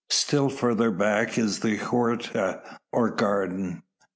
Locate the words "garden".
3.11-3.83